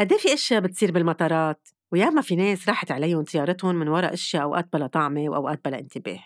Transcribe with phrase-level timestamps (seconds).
[0.00, 4.42] قد إيه في أشياء بتصير بالمطارات؟ وياما في ناس راحت عليهم طيارتهم من وراء أشياء
[4.42, 6.24] أوقات بلا طعمه وأوقات بلا انتباه.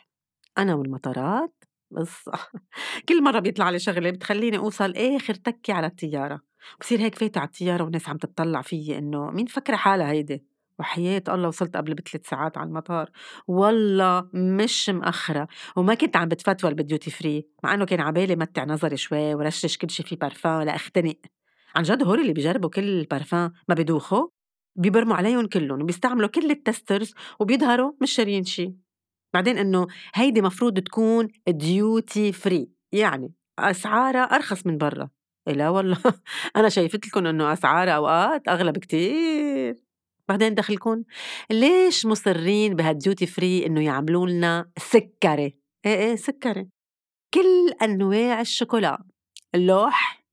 [0.58, 1.64] أنا والمطارات؟
[1.96, 2.32] قصة
[3.08, 6.40] كل مرة بيطلع لي شغلة بتخليني أوصل آخر تكي على الطيارة
[6.80, 10.44] بصير هيك فايتة على الطيارة والناس عم تطلع فيي إنه مين فكرة حالها هيدي؟
[10.78, 13.10] وحياة الله وصلت قبل بثلاث ساعات على المطار.
[13.46, 15.48] والله مش مأخرة.
[15.76, 19.78] وما كنت عم بفتول بال duty free مع إنه كان عبالي متع نظري شوي ورشش
[19.78, 21.16] كل شي فيه بارفان لأختنق.
[21.76, 24.28] عن جد هول اللي بيجربوا كل البارفان ما بدوخوا
[24.76, 28.74] بيبرموا عليهم كلهم وبيستعملوا كل ال testers وبيظهروا مش شاريين شي.
[29.34, 35.10] بعدين إنه هيدي مفروض تكون duty free يعني أسعارها أرخص من برا.
[35.46, 35.98] لا والله
[36.56, 39.84] أنا شايفت لكم إنه اسعارها أوقات أغلى بكتير.
[40.28, 41.02] بعدين دخلكم
[41.50, 45.56] ليش مصرين بهال duty free إنه يعملوا لنا سكري؟
[45.86, 46.68] إيه إيه سكري.
[47.34, 49.04] كل أنواع الشوكولا
[49.54, 50.23] اللوح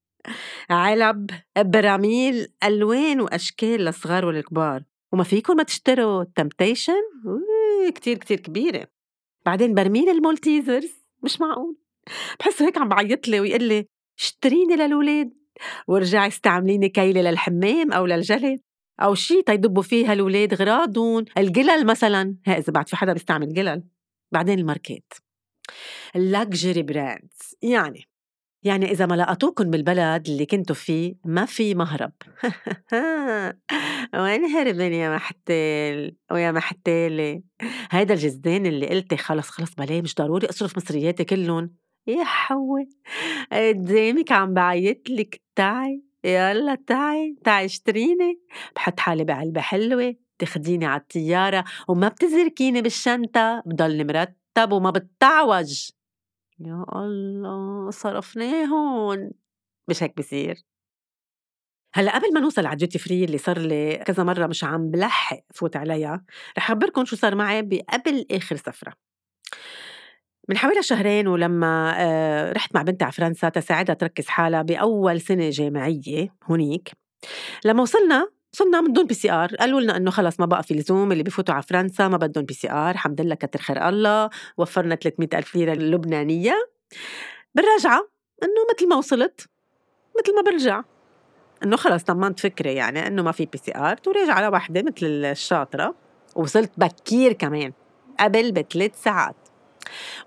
[0.70, 4.84] علب براميل ألوان وأشكال للصغار والكبار.
[5.14, 7.02] وما فيكم ما تشتروا temptation
[7.96, 8.88] كتير كتير كبيرة.
[9.46, 10.92] بعدين برميل ال Maltesers
[11.24, 11.78] مش معقول.
[12.40, 13.86] بحسه هيك عم بعيط لي ويقول لي
[14.20, 15.34] اشتريني للولاد
[15.88, 18.60] وارجعي استعمليني كيلة للحمام أو للجلد.
[19.02, 21.26] أو شي تيدبوا فيها الولاد غراضهم.
[21.38, 22.36] الجلل مثلا.
[22.46, 23.84] هي إذا بعد في حدا بيستعمل جلل.
[24.32, 25.14] بعدين الماركات.
[26.16, 28.11] ال luxury brands يعني
[28.64, 32.12] يعني إذا ما لقطوكن بالبلد اللي كنتوا فيه ما في مهرب.
[34.16, 37.42] وين هربان يا محتال؟ ويا محتالة؟
[37.92, 41.76] هيدا الجزدان اللي قلتي خلص خلص بلاه مش ضروري أصرف مصرياتي كلهم
[42.08, 42.90] يا حوي!
[43.52, 48.40] قدامك عم بعيطلك تعي يلا تعي تعي اشتريني.
[48.76, 55.90] بحط حالي بعلبة حلوة تاخديني على الطيارة وما بتزركيني بالشنطة بضلني مرتب وما بتعوج.
[56.66, 59.32] يا الله صرفناهن
[59.90, 60.64] مش هيك بصير
[61.94, 64.92] هلأ قبل ما نوصل على ال duty free اللي صار لي كذا مرة مش عم
[64.92, 66.24] بلحق فوت عليها
[66.58, 68.94] رح أخبركم شو صار معي بقبل آخر سفرة.
[70.50, 75.50] من حوالي شهرين ولما آه، رحت مع بنتي على فرنسا تساعدها تركز حالها بأول سنة
[75.50, 76.92] جامعية هونيك.
[77.66, 81.24] لما وصلنا وصلنا من دون PCR قالوا لنا إنه خلص ما بقى في لزوم اللي
[81.24, 84.30] بفوتوا على فرنسا ما بدهم PCR الحمد لله كتر خير الله.
[84.58, 86.70] وفرنا 300 ألف ليرة اللبنانية
[87.56, 88.08] بالرجعة
[88.44, 89.50] إنه مثل ما وصلت
[90.20, 90.82] مثل ما برجع
[91.64, 95.96] إنه خلص طمنت فكرة يعني إنه ما في PCR وراجع على وحدة مثل الشاطرة.
[96.36, 97.74] وصلت بكير كمان
[98.20, 99.36] قبل بثلاث ساعات.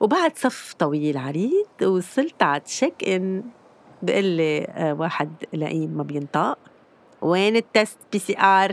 [0.01, 3.45] وبعد صف طويل عريض وصلت على check in
[4.03, 4.67] بقول لي
[4.99, 6.59] واحد لئيم ما بينطق
[7.25, 8.73] وين ال test PCR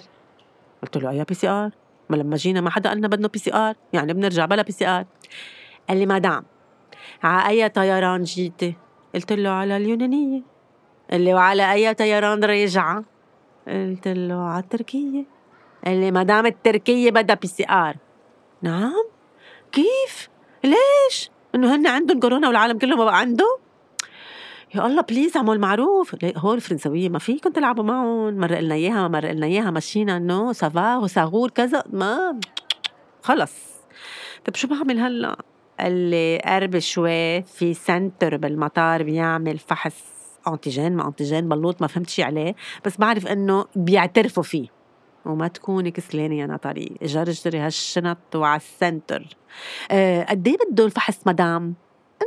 [0.82, 1.72] قلت له اي PCR
[2.10, 5.06] ما لما جينا ما حدا قالنا بدنا PCR يعني بنرجع بلا PCR
[5.90, 6.44] قال لي مدام
[7.24, 8.76] على أي طيران جيتي؟
[9.16, 10.42] قلت له على اليونانية.
[11.12, 13.04] قال لي وعلى أي طيران راجعه
[13.68, 15.24] قلت له على التركية.
[15.86, 17.96] قال لي مدام التركية بدها PCR
[18.62, 19.06] نعم؟
[19.72, 20.30] كيف؟
[20.64, 23.60] ليش؟ إنه هن عندهم كورونا والعالم كله ما بقى عنده؟
[24.76, 26.16] يا الله please اعمل معروف.
[26.38, 30.76] هول الفرنسويه ما فيكم تلعبوا معهم مره قلنا اياها مره قلنا اياها مشينا انه ça
[30.76, 31.84] va وساغور كذا.
[31.94, 32.40] ما
[33.22, 33.54] خلص.
[34.46, 35.36] طيب شو بعمل هلا؟
[35.80, 40.04] قال لي قرب شوي في center بالمطار بيعمل فحص
[40.48, 42.56] antigen ما antigen بلوط ما فهمت شي عليه.
[42.86, 44.68] بس بعرف إنه بيعترفوا فيه.
[45.26, 49.38] وما تكوني كسلانة يا نطري جرجري هالشنط وعلى ال center
[49.92, 51.76] أه قد إيه بده الفحص مدام؟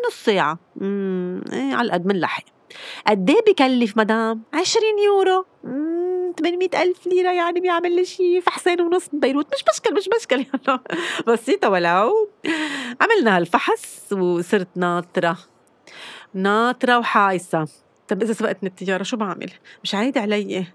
[0.08, 2.44] نص ساعة إيه على القد بنلحق
[3.06, 5.46] قد إيه بكلف مدام؟ 20 يورو.
[6.38, 10.80] 800 ألف ليرة يعني بيعمل لي شي فحصين ونص ببيروت مش مشكل مش مشكل يلا
[11.26, 12.30] بسيطة ولو.
[13.00, 15.38] عملنا هالفحص وصرت ناطرة.
[16.34, 17.68] ناطرة وحايصة.
[18.08, 19.50] طب إذا سبقتني الطيارة شو بعمل؟
[19.82, 20.66] مش عايدة علي.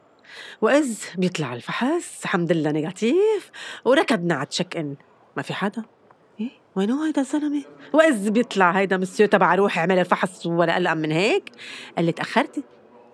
[0.62, 3.52] وإذ بيطلع الفحص الحمد لله négatif
[3.85, 4.96] وركبنا على check in
[5.38, 5.84] ما في حدا.
[6.75, 7.63] وينو هيدا الزلمة؟
[7.94, 11.52] وإذ بيطلع هيدا مسيو تبع روحي اعمل الفحص ولا ألقى من هيك.
[11.97, 12.63] قال لي تأخرتي؟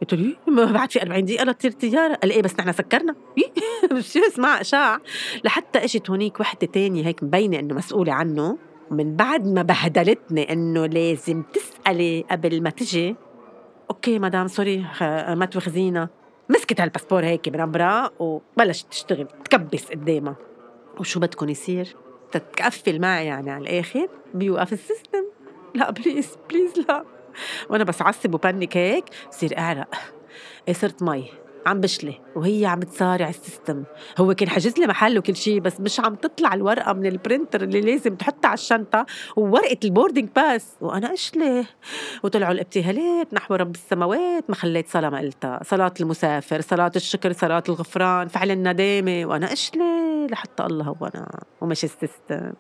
[0.02, 3.16] قلت له ما بعد في 40 دقيقة لتطير الطيارة قال إيه بس نحن سكرنا.
[3.92, 5.00] مسيو اسمع اشاع
[5.44, 8.58] لحتى إجت هونيك وحدة تانية هيك مبينة إنه مسؤولة عنه.
[8.92, 13.16] من بعد ما بهدلتني إنه لازم تسألي قبل ما تجي.
[13.90, 16.10] okay مدام sorry ما تواخذينا.
[16.50, 20.36] مسكت هال passeport هيك برمبرا وبلشت تشتغل تكبس قدامها.
[21.00, 21.96] وشو بدكم يصير؟
[22.32, 24.08] تتقفل معي يعني على الآخر.
[24.34, 25.24] بيوقف ال system.
[25.76, 27.06] لا please please لا.
[27.70, 29.96] وأنا بس عصب و panic هيك بصير أعرق.
[30.68, 31.26] إيه صرت مي.
[31.66, 32.22] عم بشلي.
[32.36, 33.84] وهي عم تصارع ال system.
[34.18, 37.62] هو كان حجز لي محل وكل شيء بس مش عم تطلع الورقة من ال printer
[37.64, 39.06] اللي لازم تحطها على الشنطة
[39.36, 41.66] وورقة ال boarding pass وأنا أشلي.
[42.24, 43.34] وطلعوا الابتهالات.
[43.34, 44.50] نحو رب السماوات.
[44.50, 45.60] ما خليت صلاة ما قلتها.
[45.64, 48.28] صلاة المسافر صلاة الشكر صلاة الغفران.
[48.28, 50.05] فعل الندامه وأنا أشلي.
[50.28, 50.96] لحتى الله.
[51.00, 52.54] وأنا ومشي ال system.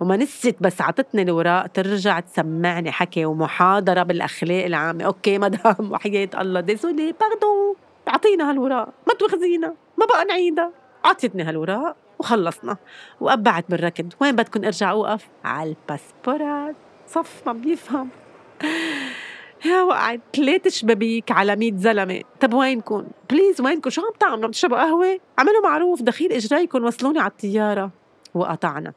[0.00, 5.04] وما نسيت بس عطتني الوراق ترجع تسمعني حكي ومحاضرة بالأخلاق العامة.
[5.04, 6.60] OK مدام وحياة الله.
[6.60, 7.74] désolée pardon
[8.08, 8.88] أعطينا هالوراق.
[9.08, 10.72] ما تواخذينا ما بقى نعيدها.
[11.04, 12.76] عطيتني هالوراق وخلصنا.
[13.20, 14.12] وقبعت بالركض.
[14.20, 16.76] وين بدكم أرجع أوقف؟ على الباسبورات.
[17.06, 18.08] صف ما بيفهم.
[19.64, 22.22] يا وقعت ثلاث شبابيك على 100 زلمة.
[22.40, 27.18] طب وينكم please وينكم شو عم تعملوا عم تشربوا قهوة؟ عملوا معروف دخيل اجريكم وصلوني
[27.18, 27.90] على الطيارة.
[28.34, 28.92] وقطعنا.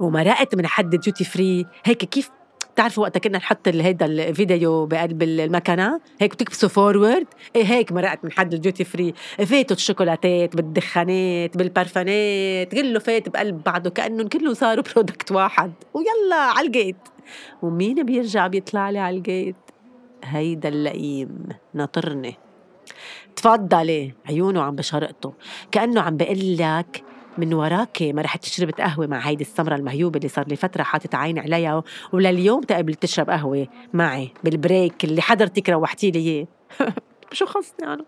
[0.00, 2.30] ومرقت من حد duty free هيك كيف
[2.76, 7.26] بتعرفوا وقتها كنا نحط هيدا الفيديو بقلب المكنة؟ هيك بتكبسوا forward
[7.56, 13.62] إيه هيك مرقت من حد ال duty free فاتوا الشوكولاتات بالدخانات بالبرفانات كله فات بقلب
[13.64, 15.72] بعضه كانهم كلهم صاروا product واحد.
[15.94, 16.96] ويلا على ال gate
[17.62, 19.56] ومين بيرجع بيطلع لي على ال gate
[20.24, 21.48] هيدا اللئيم.
[21.74, 22.36] ناطرني.
[23.36, 24.14] تفضلي.
[24.28, 25.32] عيونه عم بشرقطوا.
[25.72, 27.04] كأنه عم بقول لك
[27.38, 31.14] من وراك ما رحت شربت قهوة مع هيدي السمرة المهيوبة اللي صار لي فترة حاطط
[31.14, 36.46] عيني عليها ولليوم تقبل تشرب قهوة معي بال break اللي حضرتك روحتي لي إياه
[37.32, 38.04] شو خصني أنا؟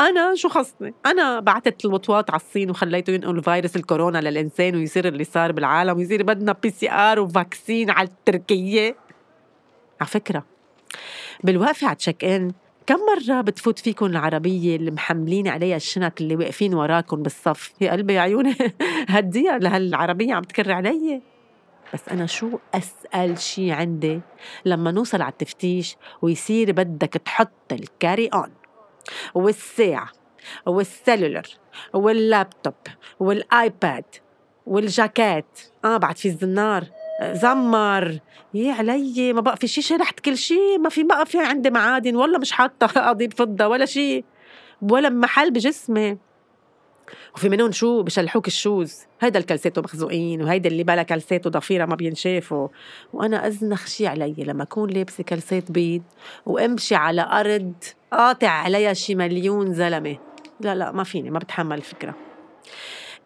[0.00, 5.24] أنا شو خصني؟ أنا بعتت الوطواط على الصين وخليته ينقل فيروس الكورونا للإنسان ويصير اللي
[5.24, 8.96] صار بالعالم ويصير بدنا PCR و vaccine على التركية
[10.00, 10.44] على فكرة
[11.44, 12.52] بالوقفة على check in
[12.86, 18.14] كم مرة بتفوت فيكم العربية اللي محملين عليها الشنط اللي واقفين وراكم بالصف؟ يا قلبي
[18.14, 18.54] يا عيوني.
[19.08, 21.22] هديها لهالعربية عم تكر علي.
[21.94, 24.20] بس أنا شو أسأل شي عندي؟
[24.64, 28.50] لما نوصل على التفتيش ويصير بدك تحط ال carry on
[29.34, 30.08] والساعة
[30.66, 31.46] وال cellular
[31.94, 32.74] وال laptop
[33.20, 34.04] وال iPad
[34.66, 35.60] والجاكيت.
[35.84, 36.84] آه بعد في الزنار.
[37.22, 38.18] زمر.
[38.54, 42.16] يا علي ما بقى في شيء شرحت كل شيء ما في بقى في عندي معادن
[42.16, 44.24] ولا مش حاطة قضيب فضة ولا شيء
[44.82, 46.18] ولا محل بجسمي.
[47.34, 48.94] وفي منهم شو؟ بشلحوك ال shoes.
[49.20, 52.68] هيدا الكلسيتو مخزوقين وهيدا اللي بلا كلسيتو ضفيره ما بينشافوا.
[53.12, 56.02] وأنا أزنخ شي علي لما أكون لابسة كلسيت بيض
[56.46, 57.74] وأمشي على أرض
[58.12, 60.16] قاطع عليها شي مليون زلمة.
[60.60, 62.23] لا لا ما فيني ما بتحمل الفكرة.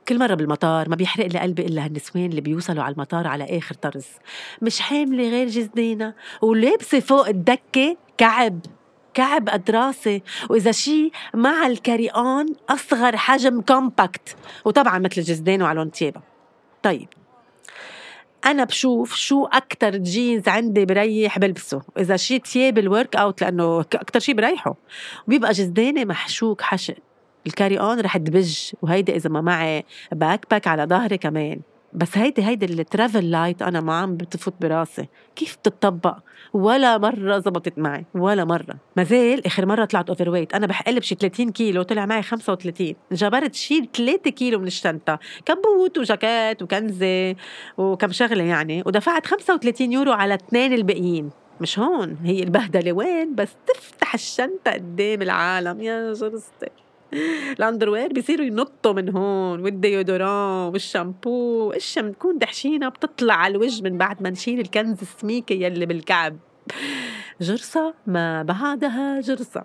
[0.08, 3.74] كل مرة بالمطار ما بيحرق لي قلبي إلا هالنسوان اللي بيوصلوا على المطار على آخر
[3.74, 4.06] طرز.
[4.62, 8.60] مش حاملة غير جزدينة ولابسة فوق الدكة كعب
[9.14, 10.22] كعب قد راسي.
[10.50, 14.36] وإذا شي مع ال carry on أصغر حجم compact.
[14.64, 16.20] وطبعا مثل الجزدان وعلى لون تيابها.
[16.82, 17.08] طيب
[18.46, 21.82] أنا بشوف شو أكتر جينز عندي بريح بلبسه.
[21.98, 24.74] إذا شي تياب ال workout لأنه أكتر شي بريحه.
[25.26, 27.07] وبيبقى جزداني محشوك حشك.
[27.48, 31.60] ال carry on رح تبج وهيدي إذا ما معي backpack على ظهري كمان.
[31.92, 35.08] بس هيدي هيدي ال travel light أنا ما عم بتفوت براسي.
[35.36, 36.16] كيف بتطبق؟
[36.52, 38.74] ولا مرة زبطت معي ولا مرة.
[38.96, 43.54] ما زال آخر مرة طلعت overweight أنا بحقلي شي 30 كيلو طلع معي 35 جبرت
[43.54, 45.18] شيل 3 كيلو من الشنطة.
[45.46, 47.36] كبوت وجاكيت وكنزة
[47.78, 48.82] وكم شغلة يعني.
[48.86, 51.30] ودفعت 35 يورو على اثنين الباقيين.
[51.60, 52.16] مش هون.
[52.24, 55.80] هي البهدلة وين؟ بس تفتح الشنطة قدام العالم.
[55.80, 56.68] يا جرستي.
[57.58, 63.82] ال underwear بيصيروا ينطوا من هون وال déodorant والشامبو اشياء بنكون دحشينا بتطلع على الوجه
[63.82, 66.36] من بعد ما نشيل الكنز السميكة يلي بالكعب.
[67.40, 69.64] جرصة ما بعدها جرصة.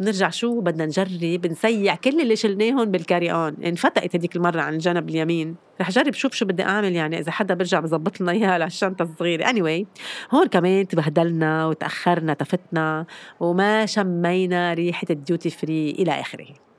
[0.00, 4.74] نرجع شو بدنا نجرب؟ نسيع كل اللي شلناهم بال carry on انفتقت هديك المرة عن
[4.74, 5.56] الجنب اليمين.
[5.80, 9.52] رح جرب شوف شو بدي أعمل يعني إذا حدا برجع بظبط لنا إياها للشنطة الصغيرة.
[9.52, 9.86] Anyway
[10.34, 13.06] هون كمان تبهدلنا وتأخرنا تفتنا
[13.40, 16.69] وما شمينا ريحة ال duty free إلى آخره.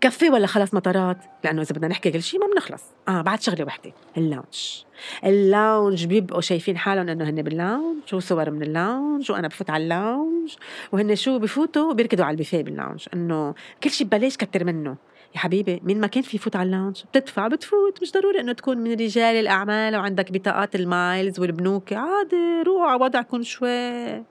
[0.00, 2.82] كفي ولا خلص مطارات؟ لأنه إذا بدنا نحكي كل شيء ما بنخلص.
[3.08, 4.82] آه بعد شغلة وحدة ال lounge
[5.24, 9.70] ال lounge بيبقوا شايفين حالهم إنه هن بال lounge وصور من ال lounge وأنا بفوت
[9.70, 10.54] على ال lounge
[10.92, 14.96] وهن شو بفوتوا؟ بيركضوا على البوفيه بال lounge إنه كل شيء ببلاش كتر منه.
[15.34, 18.02] يا حبيبي مين ما كان في يفوت على ال lounge بتدفع بتفوت.
[18.02, 21.92] مش ضروري إنه تكون من رجال الأعمال وعندك بطاقات ال miles والبنوك.
[21.92, 24.24] عادي روحوا على وضعكم شوي.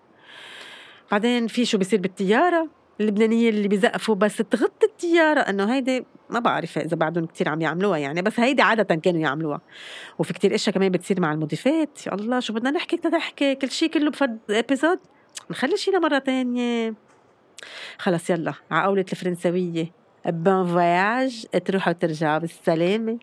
[1.12, 6.78] بعدين في شو بيصير بالطياره اللبنانية اللي بيزقفوا بس تغط الطيارة إنه هيدي ما بعرف
[6.78, 9.62] إذا بعدهم كتير عم يعملوها يعني بس هيدي عادة كانوا يعملوها.
[10.20, 13.90] وفي كتير إشياء كمان بتصير مع المضيفات يا الله شو بدنا نحكي نحكي كل شيء
[13.90, 15.00] كله بفرد episode
[15.52, 16.94] نخلي شي لمرة تانية.
[17.98, 19.92] خلص يلا عقولة الفرنسوية
[20.26, 23.20] bon voyage تروحوا وترجعوا بالسلامة.